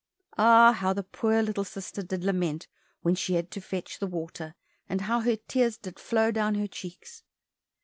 [0.35, 2.67] Ah, how the poor little sister did lament
[3.03, 4.55] when she had to fetch the water,
[4.89, 7.21] and how her tears did flow down over her cheeks!